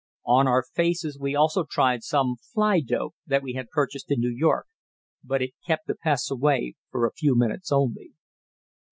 [0.25, 4.33] On our faces we also tried some "fly dope" that we had purchased in New
[4.35, 4.65] York,
[5.23, 8.11] but it kept the pests away for a few minutes only.